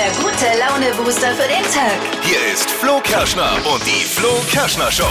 [0.00, 2.00] der gute Laune-Booster für den Tag.
[2.22, 5.04] Hier ist Flo Kerschner und die Flo Kerschner Show.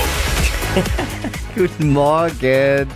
[1.56, 2.88] Guten Morgen.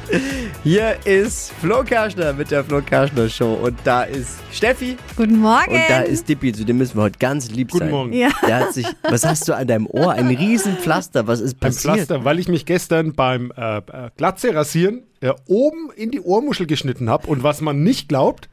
[0.64, 3.54] Hier ist Flo Kerschner mit der Flo Kerschner Show.
[3.62, 4.98] Und da ist Steffi.
[5.16, 5.70] Guten Morgen.
[5.70, 6.52] Und da ist Dippi.
[6.52, 7.92] Zu dem müssen wir heute ganz lieb Guten sein.
[7.92, 8.14] Morgen.
[8.14, 8.30] Ja.
[8.48, 10.14] Der hat sich, was hast du an deinem Ohr?
[10.14, 11.28] Ein Riesenpflaster.
[11.28, 11.94] Was ist Ein passiert?
[11.94, 13.82] Pflaster, weil ich mich gestern beim äh, äh,
[14.18, 17.28] Glatze rasieren äh, oben in die Ohrmuschel geschnitten habe.
[17.28, 18.50] Und was man nicht glaubt,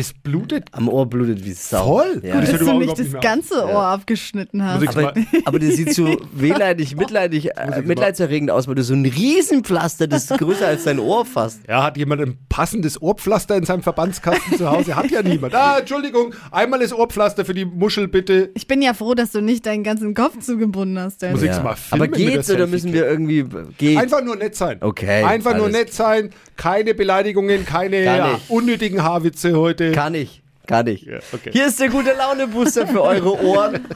[0.00, 1.84] das blutet Am Ohr blutet wie Sau.
[1.98, 2.20] voll.
[2.22, 2.34] Ja.
[2.34, 4.88] Gut, das dass du nicht nicht das mehr ganze Ohr abgeschnitten hast.
[4.96, 5.14] Aber,
[5.44, 10.30] aber das sieht so wehleidig, mitleidig, äh, mitleidserregend aus, weil du so ein Riesenpflaster, das
[10.30, 11.60] ist größer als dein Ohr fast.
[11.68, 14.96] Ja, hat jemand ein passendes Ohrpflaster in seinem Verbandskasten zu Hause?
[14.96, 15.54] Hat ja niemand.
[15.54, 18.50] Ah, Entschuldigung, einmal das Ohrpflaster für die Muschel bitte.
[18.54, 21.22] Ich bin ja froh, dass du nicht deinen ganzen Kopf zugebunden hast.
[21.22, 21.32] Denn.
[21.32, 23.44] Muss ich- mal filmen Aber geht's der oder müssen wir irgendwie
[23.76, 23.98] geht?
[23.98, 24.78] Einfach nur nett sein.
[24.80, 26.30] Okay, Einfach nur nett sein.
[26.56, 28.50] Keine Beleidigungen, keine ja, nicht.
[28.50, 29.89] unnötigen Haarwitze heute.
[29.92, 30.42] Kann ich.
[30.66, 31.02] Kann ich.
[31.02, 31.50] Ja, okay.
[31.52, 33.86] Hier ist der gute Laune Booster für eure Ohren.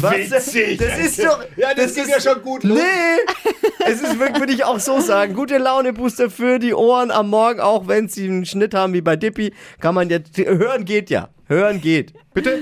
[0.00, 0.14] Was?
[0.30, 0.78] Witzig.
[0.78, 1.44] Das ist doch.
[1.56, 2.78] Ja, das, ging ist, ja schon gut los.
[2.78, 5.34] Nee, es ist wirklich, würde ich auch so sagen.
[5.34, 9.02] Gute Laune Booster für die Ohren am Morgen, auch wenn sie einen Schnitt haben wie
[9.02, 11.28] bei Dippy, kann man jetzt hören geht ja.
[11.46, 12.14] Hören geht.
[12.32, 12.58] Bitte?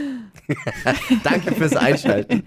[1.22, 2.42] Danke fürs Einschalten.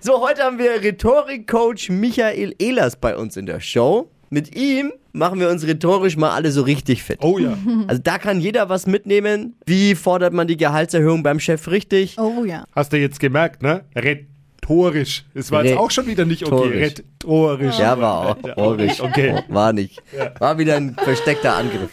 [0.00, 4.08] So, heute haben wir Rhetorikcoach Michael Ehlers bei uns in der Show.
[4.30, 7.18] Mit ihm machen wir uns rhetorisch mal alle so richtig fit.
[7.22, 7.56] Oh ja.
[7.86, 9.56] Also da kann jeder was mitnehmen.
[9.66, 12.18] Wie fordert man die Gehaltserhöhung beim Chef richtig?
[12.18, 12.64] Oh ja.
[12.74, 13.84] Hast du jetzt gemerkt, ne?
[13.94, 15.24] Rhetorisch.
[15.34, 16.78] Es war jetzt auch schon wieder nicht okay.
[16.78, 17.78] Rhetorisch.
[17.78, 18.56] Ja, war auch.
[18.56, 19.42] Okay.
[19.48, 20.02] War nicht.
[20.38, 21.90] War wieder ein versteckter Angriff.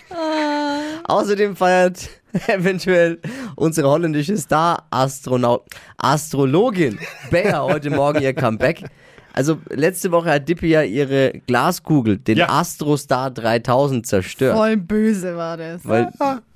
[1.04, 2.10] Außerdem feiert
[2.48, 3.20] eventuell
[3.56, 5.66] unsere holländische Star-Astronaut,
[5.98, 7.00] Astrologin
[7.30, 8.86] Bea heute Morgen ihr Comeback.
[9.34, 12.50] Also letzte Woche hat Dippy ja ihre Glaskugel, den Ja.
[12.50, 14.58] Astrostar 3000 zerstört.
[14.58, 15.86] Voll böse war das.
[15.86, 16.10] Weil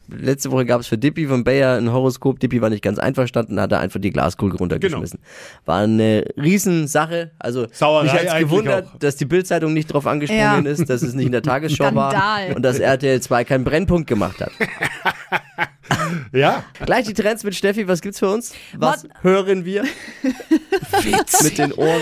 [0.07, 2.39] letzte Woche gab es für Dippy von Bayer ein Horoskop.
[2.39, 5.19] Dippy war nicht ganz einverstanden, hat er einfach die Glaskugel runtergeschmissen.
[5.65, 7.31] War eine Riesensache.
[7.39, 7.73] Also Genau.
[7.73, 8.99] Sauerei mich hat's eigentlich gewundert, auch.
[8.99, 10.71] dass die Bildzeitung nicht drauf angesprungen Ja.
[10.71, 12.13] ist, dass es nicht in der Tagesschau war
[12.55, 14.51] und dass RTL 2 keinen Brennpunkt gemacht hat.
[16.31, 16.63] Ja.
[16.85, 18.53] Gleich die Trends mit Steffi, was gibt's für uns?
[18.77, 19.83] Was Mod- hören wir?
[21.03, 21.43] Witz.
[21.43, 22.01] Mit den Ohren.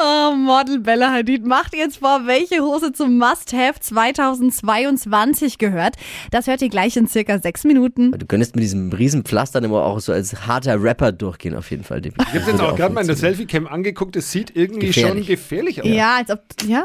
[0.00, 5.96] Oh, Model Bella Hadid macht jetzt vor, welche Hose zum Must-Have 2022 gehört.
[6.30, 8.12] Das hört ihr gleich in circa sechs Minuten.
[8.12, 11.82] Du könntest mit diesem riesen Pflaster immer auch so als harter Rapper durchgehen, auf jeden
[11.82, 12.00] Fall.
[12.06, 14.14] Ich habe jetzt auch gerade mal in der Selfie-Cam angeguckt.
[14.14, 15.26] Es sieht irgendwie Gefährlich.
[15.26, 15.88] schon gefährlich aus.
[15.88, 16.84] Ja, als ob, ja.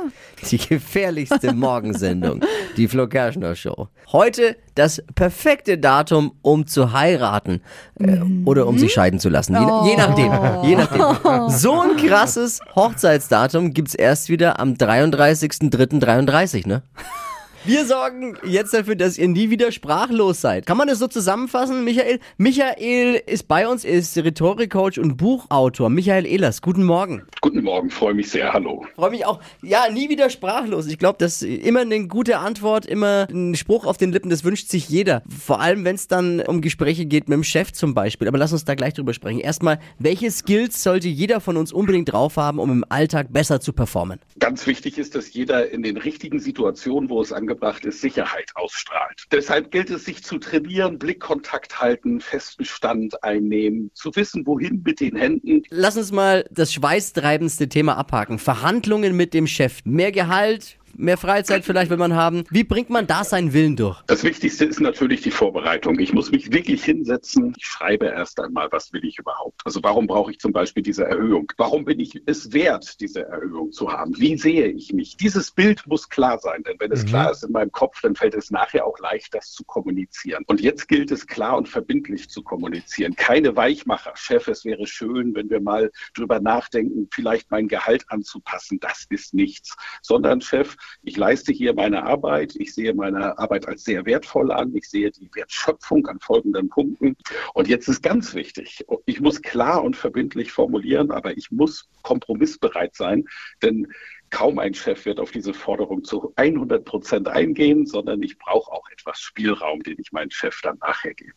[0.50, 2.42] Die gefährlichste Morgensendung,
[2.78, 3.90] die Flo Kerschner Show.
[4.12, 7.62] Heute das perfekte Datum, um zu heiraten
[8.00, 9.54] äh, oder um sich scheiden zu lassen.
[9.54, 10.32] Je, je nachdem.
[10.64, 11.04] Je nachdem.
[11.50, 12.60] So ein krasses
[13.04, 16.84] Hochzeitsdatum gibt's erst wieder am 33.03.33, ne?
[17.66, 20.66] Wir sorgen jetzt dafür, dass ihr nie wieder sprachlos seid.
[20.66, 22.20] Kann man das so zusammenfassen, Michael?
[22.36, 25.90] Michael ist bei uns, er ist Rhetorikcoach und Buchautor.
[25.90, 27.24] Michael Ehlers, guten Morgen.
[27.40, 28.52] Guten Morgen, freue mich sehr.
[28.52, 28.86] Hallo.
[28.96, 29.40] Freue mich auch.
[29.62, 30.88] Ja, nie wieder sprachlos.
[30.88, 34.44] Ich glaube, das ist immer eine gute Antwort, immer ein Spruch auf den Lippen, das
[34.44, 35.24] wünscht sich jeder.
[35.30, 38.28] Vor allem, wenn es dann um Gespräche geht mit dem Chef zum Beispiel.
[38.28, 39.40] Aber lass uns da gleich drüber sprechen.
[39.40, 43.72] Erstmal, welche Skills sollte jeder von uns unbedingt drauf haben, um im Alltag besser zu
[43.72, 44.20] performen?
[44.38, 47.53] Ganz wichtig ist, dass jeder in den richtigen Situationen, wo es angebracht
[47.86, 49.26] ist, Sicherheit ausstrahlt.
[49.32, 55.00] Deshalb gilt es, sich zu trainieren, Blickkontakt halten, festen Stand einnehmen, zu wissen, wohin mit
[55.00, 55.64] den Händen.
[55.70, 58.40] Lass uns mal das schweißtreibendste Thema abhaken.
[58.40, 59.80] Verhandlungen mit dem Chef.
[59.86, 62.44] Mehr Gehalt, mehr Freizeit vielleicht will man haben.
[62.50, 64.02] Wie bringt man da seinen Willen durch?
[64.08, 66.00] Das Wichtigste ist natürlich die Vorbereitung.
[66.00, 67.54] Ich muss mich wirklich hinsetzen.
[67.58, 69.62] Ich schreibe erst einmal, was will ich überhaupt?
[69.66, 71.52] Also warum brauche ich zum Beispiel diese Erhöhung?
[71.58, 74.18] Warum bin ich es wert, diese Erhöhung zu haben?
[74.18, 75.18] Wie sehe ich mich?
[75.18, 78.36] Dieses Bild muss klar sein, denn wenn es klar ist in meinem Kopf, dann fällt
[78.36, 80.44] es nachher auch leicht, das zu kommunizieren.
[80.48, 83.16] Und jetzt gilt es klar und verbindlich zu kommunizieren.
[83.16, 84.14] Keine Weichmacher.
[84.16, 88.80] Chef, es wäre schön, wenn wir mal drüber nachdenken, vielleicht mein Gehalt anzupassen.
[88.80, 89.76] Das ist nichts.
[90.02, 92.56] Sondern Chef, ich leiste hier meine Arbeit.
[92.56, 94.76] Ich sehe meine Arbeit als sehr wertvoll an.
[94.76, 97.16] Ich sehe die Wertschöpfung an folgenden Punkten.
[97.54, 102.96] Und jetzt ist ganz wichtig, ich muss klar und verbindlich formulieren, aber ich muss kompromissbereit
[102.96, 103.26] sein,
[103.62, 103.88] denn
[104.30, 108.90] kaum ein Chef wird auf diese Forderung zu 100 Prozent eingehen, sondern ich brauche auch
[108.92, 111.34] etwas Spielraum, den ich meinem Chef dann nachher gebe.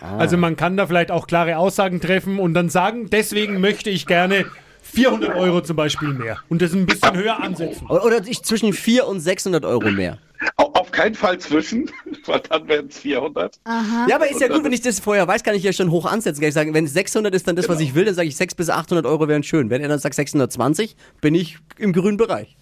[0.00, 4.06] Also man kann da vielleicht auch klare Aussagen treffen und dann sagen, deswegen möchte ich
[4.06, 4.46] gerne
[4.92, 7.86] 400 Euro zum Beispiel mehr und das ein bisschen höher ansetzen.
[7.88, 10.18] Oder ich zwischen 400 und 600 Euro mehr.
[10.56, 11.90] Au- Auf keinen Fall zwischen,
[12.26, 13.60] weil dann wären es 400.
[14.08, 16.06] Ja, aber ist ja gut, wenn ich das vorher weiß, kann ich ja schon hoch
[16.06, 16.40] ansetzen.
[16.40, 17.88] Kann ich sagen, wenn es 600 ist dann das, was Genau.
[17.90, 19.70] ich will, dann sage ich 600 bis 800 Euro wären schön.
[19.70, 22.56] Wenn er dann sagt 620, bin ich im grünen Bereich.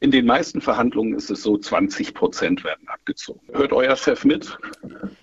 [0.00, 3.40] In den meisten Verhandlungen ist es so, 20 Prozent werden abgezogen.
[3.54, 4.58] Hört euer Chef mit?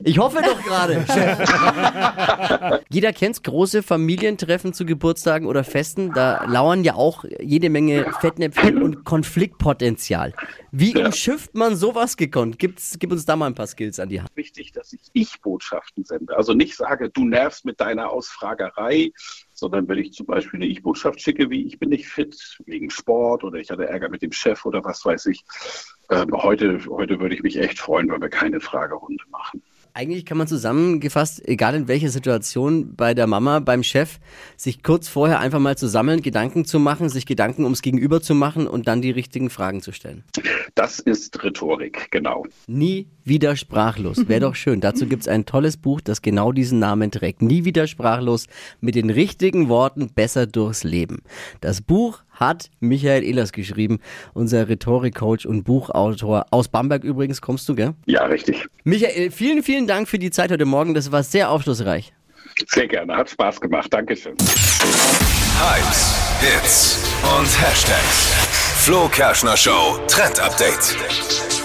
[0.10, 2.82] Ich hoffe doch gerade, Chef.
[2.90, 6.14] Jeder kennt's, große Familientreffen zu Geburtstagen oder Festen.
[6.14, 10.34] Da lauern ja auch jede Menge Fettnäpfchen und Konfliktpotenzial.
[10.72, 12.58] Wie umschifft man sowas gekonnt?
[12.58, 14.32] Gibt's, gib uns da mal ein paar Skills an die Hand.
[14.34, 16.36] Wichtig, dass ich Ich-Botschaften sende.
[16.36, 19.12] Also nicht sage, du nervst mit deiner Ausfragerei,
[19.54, 23.44] sondern wenn ich zum Beispiel eine Ich-Botschaft schicke, wie ich bin nicht fit wegen Sport
[23.44, 25.44] oder ich hatte Ärger mit dem Chef oder was weiß ich.
[26.10, 29.62] Ähm, heute, heute würde ich mich echt freuen, wenn wir keine Fragerunde machen.
[29.94, 34.20] Eigentlich kann man zusammengefasst, egal in welcher Situation, bei der Mama, beim Chef,
[34.56, 38.36] sich kurz vorher einfach mal zu sammeln, Gedanken zu machen, sich Gedanken ums Gegenüber zu
[38.36, 40.24] machen und dann die richtigen Fragen zu stellen.
[40.76, 42.46] Das ist Rhetorik, genau.
[42.68, 44.28] Nie wieder sprachlos.
[44.28, 44.82] Wäre doch schön.
[44.82, 47.42] Dazu gibt's ein tolles Buch, das genau diesen Namen trägt.
[47.42, 48.48] Nie wieder sprachlos.
[48.82, 51.22] Mit den richtigen Worten besser durchs Leben.
[51.62, 54.00] Das Buch hat Michael Ehlers geschrieben,
[54.34, 56.46] unser Rhetorikcoach und Buchautor.
[56.52, 57.94] Aus Bamberg übrigens kommst du, gell?
[58.06, 58.68] Ja, richtig.
[58.86, 60.94] Michael, vielen, vielen Dank für die Zeit heute Morgen.
[60.94, 62.12] Das war sehr aufschlussreich.
[62.68, 63.16] Sehr gerne.
[63.16, 63.94] Hat Spaß gemacht.
[63.94, 64.36] Dankeschön.
[65.58, 68.34] Hypes, Hits und Hashtags.
[68.84, 71.59] Flo Kerschner Show Trend Update.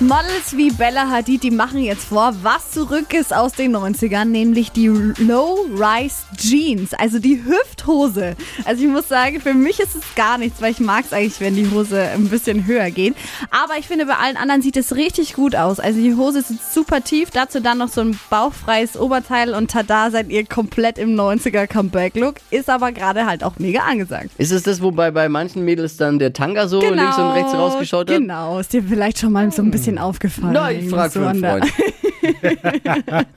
[0.00, 4.70] Models wie Bella Hadid, die machen jetzt vor, was zurück ist aus den 90ern, nämlich
[4.70, 8.36] die Low-Rise Jeans, also die Hüfthose.
[8.64, 11.40] Also ich muss sagen, für mich ist es gar nichts, weil ich mag es eigentlich,
[11.40, 13.16] wenn die Hose ein bisschen höher geht.
[13.50, 15.80] Aber ich finde, bei allen anderen sieht es richtig gut aus.
[15.80, 20.12] Also die Hose ist super tief, dazu dann noch so ein bauchfreies Oberteil und tada,
[20.12, 22.36] seid ihr komplett im 90er Comeback-Look.
[22.52, 24.30] Ist aber gerade halt auch mega angesagt.
[24.38, 28.08] Ist es das, wobei bei manchen Mädels dann der Tanga so links und rechts rausgeschaut
[28.08, 28.16] hat?
[28.16, 30.52] Genau, ist dir vielleicht schon mal so ein bisschen aufgefallen.
[30.52, 31.44] Na, ich frage für einen.
[31.44, 31.66] Freund.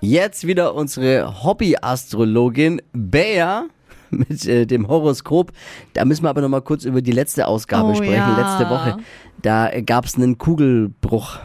[0.00, 3.64] Jetzt wieder unsere Hobby-Astrologin Bea
[4.10, 5.52] mit äh, dem Horoskop.
[5.94, 8.36] Da müssen wir aber noch mal kurz über die letzte Ausgabe Oh, sprechen, ja.
[8.58, 8.98] letzte Woche.
[9.42, 11.38] Da gab es einen Kugelbruch.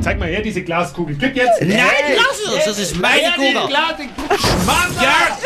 [0.00, 1.16] Zeig mal her diese Glaskugel.
[1.16, 1.60] Gib jetzt.
[1.60, 1.78] Nein,
[2.16, 3.54] lass uns, das ist meine Kugel.
[3.54, 5.36] Mann, Ja,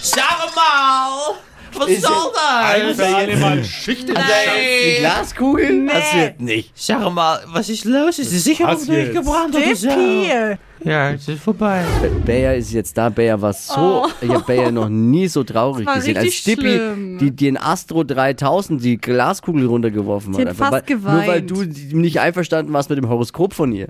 [0.00, 1.34] sag mal,
[1.78, 2.96] was Ist soll das?
[2.96, 4.98] für alle Mal Schicht im Die.
[5.00, 6.70] Glaskugel passiert nicht.
[6.74, 8.18] Sag mal, was ist los?
[8.18, 8.88] Ist die Sicherung jetzt?
[8.88, 9.88] durchgebrannt oder so?
[10.84, 11.82] Ja, es ist vorbei.
[12.24, 13.08] Bea ist jetzt da.
[13.08, 15.94] Bea war so, ich habe Bea noch nie so traurig Oh.
[15.94, 16.16] Das war gesehen.
[16.16, 20.48] Als Stippi, die den Astro 3000, die Glaskugel runtergeworfen Sie hat.
[20.50, 21.50] hat fast weil, nur weil geweint.
[21.90, 23.88] du nicht einverstanden warst mit dem Horoskop von ihr.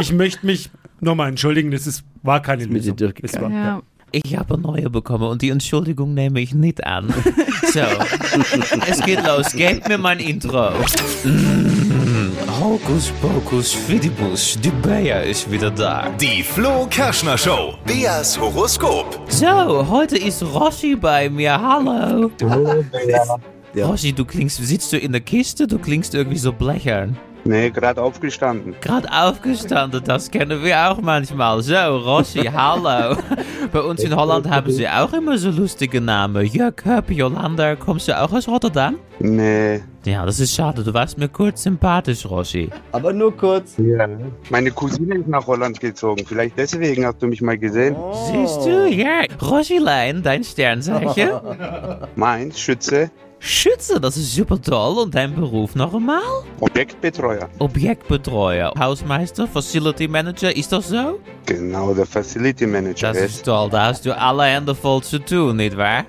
[0.00, 2.96] Ich möchte mich nochmal entschuldigen, das ist, war keine mit dir Lösung.
[2.96, 3.34] durchgegangen.
[3.34, 3.82] Es war- Ja.
[4.12, 7.12] Ich habe neue bekommen und die Entschuldigung nehme ich nicht an.
[7.72, 7.80] So,
[8.90, 9.52] es geht los.
[9.52, 10.70] Gebt mir mein Intro.
[11.22, 16.08] Mm, Hokus Pokus Fidibus, die Bea ist wieder da.
[16.20, 17.74] Die Flo Kerschner Show.
[17.86, 19.20] Beas Horoskop.
[19.28, 21.60] So, heute ist Rossi bei mir.
[21.60, 22.32] Hallo.
[23.76, 25.68] Rossi, du klingst, sitzt du in der Kiste?
[25.68, 27.16] Du klingst irgendwie so blechern.
[27.44, 28.74] Nee, gerade aufgestanden.
[28.80, 31.62] Gerade aufgestanden, das kennen wir auch manchmal.
[31.62, 33.16] So, Rossi, hallo.
[33.72, 36.44] Bei uns in Holland haben sie auch immer so lustige Namen.
[36.46, 38.96] Jörg Höpp, Jolanda, kommst du auch aus Rotterdam?
[39.18, 39.82] Nee.
[40.04, 40.82] Ja, das ist schade.
[40.82, 42.70] Du warst mir kurz sympathisch, Rossi.
[42.92, 43.74] Aber nur kurz.
[43.76, 44.08] Ja.
[44.48, 46.24] Meine Cousine ist nach Holland gezogen.
[46.26, 47.96] Vielleicht deswegen hast du mich mal gesehen.
[48.30, 48.86] Siehst du?
[48.88, 49.22] Ja.
[49.42, 51.30] Rossilein, dein Sternzeichen.
[52.16, 53.10] Meins, Schütze,
[53.42, 54.98] Schütze, das ist super toll.
[54.98, 56.20] Und dein Beruf noch einmal?
[56.60, 57.48] Objektbetreuer.
[57.58, 61.18] Objektbetreuer, Hausmeister, Facility Manager, ist das so?
[61.46, 63.12] Genau, der Facility Manager.
[63.12, 66.04] Das ist toll, da hast du alle Hände voll zu tun, nicht wahr?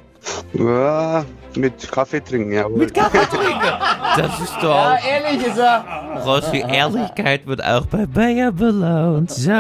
[0.54, 1.26] Ja,
[1.56, 2.68] mit Kaffee trinken, ja.
[2.68, 3.72] Mit Kaffee trinken.
[4.18, 4.98] Das ist toll.
[5.10, 5.84] ehrlich ist er.
[6.26, 9.32] Rossi, Ehrlichkeit wird auch bei Bayer belohnt.
[9.32, 9.52] So,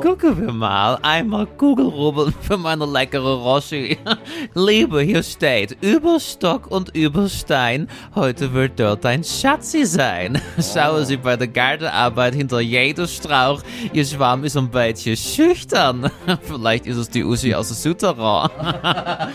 [0.00, 0.98] gucken wir mal.
[1.02, 3.98] Einmal Kugelrubbeln für meine leckere Rossi.
[4.54, 10.40] Liebe, hier steht, über Stock und über Stein, heute wird dort ein Schatzi sein.
[10.60, 16.10] Schauen Sie bei der Gartenarbeit hinter jeder Strauch, Ihr Schwarm ist ein bisschen schüchtern.
[16.42, 18.50] Vielleicht ist es die Uschi aus dem Souterrain.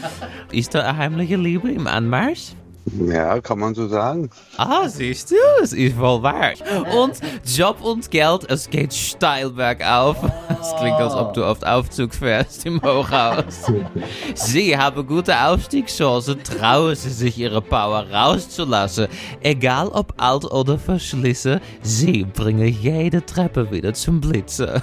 [0.51, 2.56] Ist da eine heimliche Liebe im Anmarsch?
[2.95, 4.29] Ja, kann man so sagen.
[4.57, 6.53] Ah, siehst du, es ist wohl wahr.
[6.97, 10.17] Und Job und Geld, es geht steil bergauf.
[10.61, 13.71] Es klingt, als ob du oft Aufzug fährst im Hochhaus.
[14.35, 19.07] Sie haben gute Aufstiegschancen, trauen Sie sich Ihre Power rauszulassen.
[19.41, 24.81] Egal ob alt oder verschlissen, Sie bringen jede Treppe wieder zum Blitzen.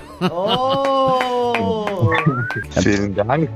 [2.82, 3.48] Vielen Dank.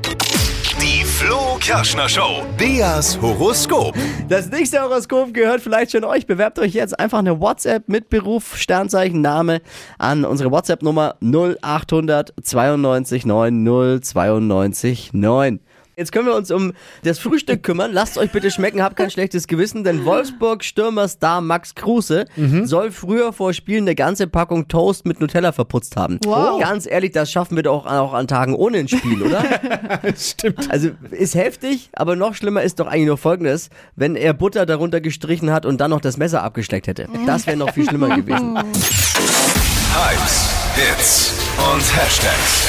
[1.61, 2.45] Kerschner Show.
[2.57, 3.95] Beas Horoskop.
[4.29, 6.27] Das nächste Horoskop gehört vielleicht schon euch.
[6.27, 9.61] Bewerbt euch jetzt einfach eine WhatsApp mit Beruf, Sternzeichen, Name
[9.99, 15.61] an unsere WhatsApp-Nummer 0800 92 9 092 9.
[15.99, 17.93] Jetzt können wir uns um das Frühstück kümmern.
[17.93, 22.26] Lasst euch bitte schmecken, habt kein schlechtes Gewissen, denn Wolfsburg Stürmerstar Max Kruse
[22.62, 26.21] soll früher vor Spielen eine ganze Packung Toast mit Nutella verputzt haben.
[26.25, 26.61] Wow.
[26.61, 29.45] Ganz ehrlich, das schaffen wir doch auch an Tagen ohne ein Spiel, oder?
[30.17, 30.71] Stimmt.
[30.71, 35.00] Also ist heftig, aber noch schlimmer ist doch eigentlich nur folgendes, wenn er Butter darunter
[35.00, 37.09] gestrichen hat und dann noch das Messer abgesteckt hätte.
[37.26, 38.57] Das wäre noch viel schlimmer gewesen.
[38.57, 41.35] Hypes, Hits
[41.73, 42.69] und Hashtags.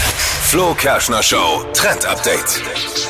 [0.49, 3.08] Flo Kerschner Show Trend Update.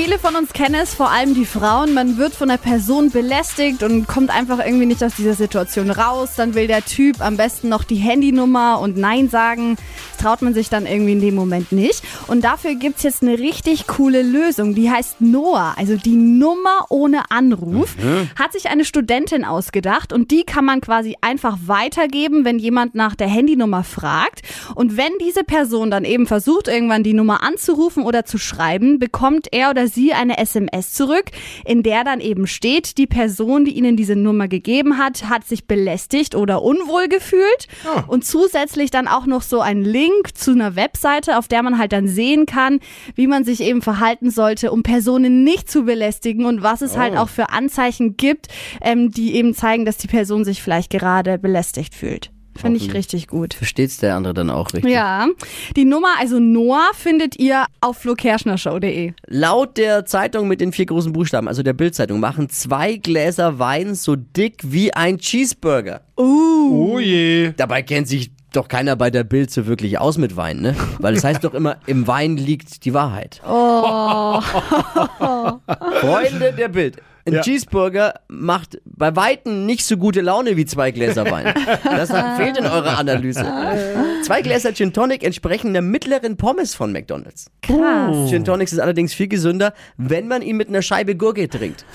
[0.00, 1.92] Viele von uns kennen es, vor allem die Frauen.
[1.92, 6.34] Man wird von einer Person belästigt und kommt einfach irgendwie nicht aus dieser Situation raus.
[6.36, 9.76] Dann will der Typ am besten noch die Handynummer und Nein sagen.
[10.18, 12.02] Traut man sich dann irgendwie in dem Moment nicht.
[12.26, 14.74] Und dafür gibt's jetzt eine richtig coole Lösung.
[14.74, 17.94] Die heißt Noah, also die Nummer ohne Anruf.
[18.38, 23.14] Hat sich eine Studentin ausgedacht und die kann man quasi einfach weitergeben, wenn jemand nach
[23.14, 24.42] der Handynummer fragt.
[24.74, 29.48] Und wenn diese Person dann eben versucht, irgendwann die Nummer anzurufen oder zu schreiben, bekommt
[29.52, 31.26] er oder sie eine SMS zurück,
[31.64, 35.66] in der dann eben steht, die Person, die ihnen diese Nummer gegeben hat, hat sich
[35.66, 37.68] belästigt oder unwohl gefühlt.
[38.08, 41.92] Und zusätzlich dann auch noch so ein Link zu einer Webseite, auf der man halt
[41.92, 42.80] dann sehen kann,
[43.14, 47.16] wie man sich eben verhalten sollte, um Personen nicht zu belästigen und was es halt
[47.16, 48.48] auch für Anzeichen gibt,
[48.80, 52.30] ähm, die eben zeigen, dass die Person sich vielleicht gerade belästigt fühlt.
[52.58, 53.54] Finde ich richtig gut.
[53.54, 54.92] Versteht's der andere dann auch richtig?
[54.92, 55.28] Ja,
[55.76, 59.12] die Nummer, also Noah, findet ihr auf flokerschnershow.de.
[59.28, 63.94] Laut der Zeitung mit den vier großen Buchstaben, also der Bildzeitung, machen zwei Gläser Wein
[63.94, 66.00] so dick wie ein Cheeseburger.
[66.16, 67.52] Oh je.
[67.56, 70.74] Dabei kennt sich doch keiner bei der Bild so wirklich aus mit Wein, ne?
[70.98, 73.40] Weil es heißt doch immer, im Wein liegt die Wahrheit.
[73.46, 74.40] Oh.
[76.00, 77.02] Freunde der Bild.
[77.28, 77.40] Ein Ja.
[77.42, 81.52] Cheeseburger macht bei Weitem nicht so gute Laune wie zwei Gläser Wein.
[81.84, 82.08] Das
[82.38, 83.44] fehlt in eurer Analyse.
[84.24, 87.50] Zwei Gläser Gin Tonic entsprechen der mittleren Pommes von McDonald's.
[87.62, 88.30] Krass.
[88.30, 91.84] Gin Tonics ist allerdings viel gesünder, wenn man ihn mit einer Scheibe Gurke trinkt.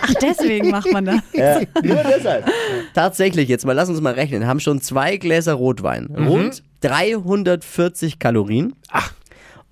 [0.00, 1.20] Ach, deswegen macht man das.
[1.32, 2.44] Ja, nur deshalb.
[2.94, 6.06] Tatsächlich, jetzt mal, lass uns mal rechnen, haben schon zwei Gläser Rotwein.
[6.14, 8.74] Rund 340 Kalorien.
[8.90, 9.12] Ach.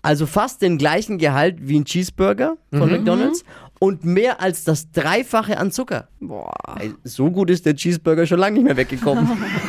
[0.07, 3.43] Also fast den gleichen Gehalt wie ein Cheeseburger von McDonalds
[3.81, 6.07] und mehr als das Dreifache an Zucker.
[6.21, 6.55] Boah.
[7.03, 9.29] So gut ist der Cheeseburger schon lange nicht mehr weggekommen.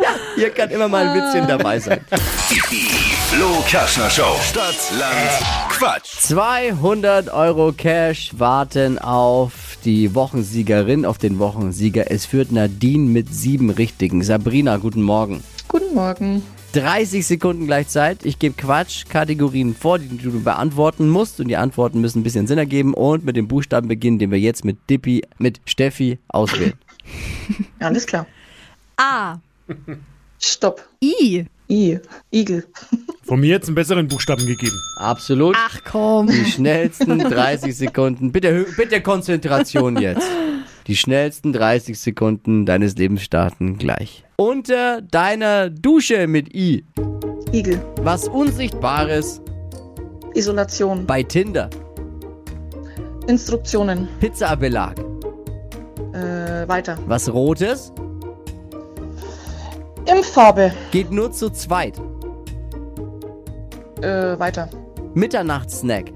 [0.00, 2.00] ja, hier kann immer mal ein Witzchen dabei sein.
[2.50, 4.34] Die Flo Kerschner Show.
[4.40, 6.20] Stadt, Land, Quatsch.
[6.20, 12.10] 200 Euro Cash warten auf die Wochensiegerin, auf den Wochensieger.
[12.10, 14.22] Es führt Nadine mit sieben Richtigen.
[14.22, 15.44] Sabrina, guten Morgen.
[15.78, 16.42] Guten Morgen.
[16.72, 18.24] 30 Sekunden gleich Zeit.
[18.24, 21.38] Ich gebe Quatsch-Kategorien vor, die du beantworten musst.
[21.38, 22.94] Und die Antworten müssen ein bisschen Sinn ergeben.
[22.94, 26.72] Und mit dem Buchstaben beginnen, den wir jetzt mit Dippi, mit Steffi auswählen.
[27.78, 28.26] Alles klar.
[28.96, 29.36] A.
[30.40, 30.82] Stopp.
[31.04, 31.44] I.
[31.68, 31.98] I.
[32.32, 32.66] Igel.
[33.24, 34.80] Von mir jetzt einen besseren Buchstaben gegeben.
[34.96, 35.56] Absolut.
[35.58, 36.28] Ach komm.
[36.28, 38.32] Die schnellsten 30 Sekunden.
[38.32, 40.26] Bitte, bitte Konzentration jetzt.
[40.86, 44.24] Die schnellsten 30 Sekunden deines Lebens starten gleich.
[44.36, 46.84] Unter deiner Dusche mit I.
[47.52, 47.80] Igel.
[48.02, 49.40] Was Unsichtbares
[50.34, 51.04] Isolation.
[51.04, 51.70] bei Tinder.
[53.26, 54.06] Instruktionen.
[54.20, 54.94] Pizzabelag.
[56.12, 56.96] Äh, weiter.
[57.06, 57.92] Was Rotes
[60.06, 60.72] Impffarbe.
[60.92, 61.98] geht nur zu zweit.
[64.02, 64.68] Äh, weiter.
[65.14, 66.12] Mitternachtssnack.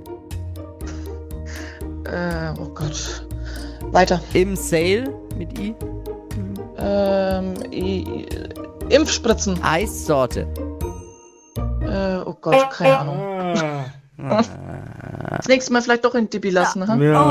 [2.05, 3.27] Äh, oh Gott.
[3.93, 4.21] Weiter.
[4.35, 5.75] Im Sale mit I.
[6.79, 8.27] Ähm, I,
[8.89, 9.63] Impfspritzen.
[9.63, 10.47] Eissorte.
[11.83, 13.17] Äh, oh Gott, keine Ahnung.
[14.23, 14.43] Ah,
[15.39, 16.95] Das nächste Mal vielleicht doch in Dibi lassen, ha?
[16.97, 17.23] ja.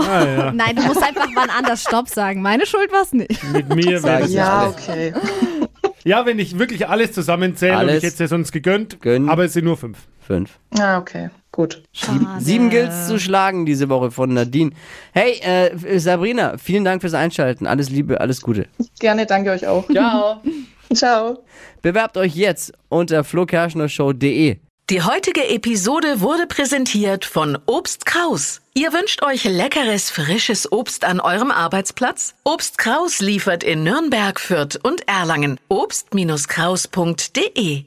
[0.00, 0.04] Oh.
[0.06, 0.52] Ah, ja.
[0.52, 2.42] Nein, du musst einfach mal anders Stopp sagen.
[2.42, 3.42] Meine Schuld war's nicht.
[3.52, 4.74] Mit mir wäre das Ja, alles.
[4.76, 5.12] okay.
[6.04, 7.94] Ja, wenn ich wirklich alles zusammenzähle und Alles.
[7.96, 9.28] ich hätte es dir sonst gegönnt, Gönn.
[9.28, 10.06] aber es sind nur fünf.
[10.20, 10.60] Fünf.
[10.78, 11.30] Ah, okay.
[11.56, 11.82] Gut.
[11.94, 14.72] Sieben, sieben gilt's zu schlagen diese Woche von Nadine.
[15.14, 17.66] Hey, äh, Sabrina, vielen Dank fürs Einschalten.
[17.66, 18.66] Alles Liebe, alles Gute.
[18.98, 19.88] Gerne, danke euch auch.
[19.90, 20.42] Ciao.
[20.92, 21.38] Ciao.
[21.80, 24.58] Bewerbt euch jetzt unter flokerschnershow.de.
[24.90, 28.60] Die heutige Episode wurde präsentiert von Obst Kraus.
[28.74, 32.34] Ihr wünscht euch leckeres, frisches Obst an eurem Arbeitsplatz?
[32.44, 35.58] Obst Kraus liefert in Nürnberg, Fürth und Erlangen.
[35.68, 37.86] Obst-Kraus.de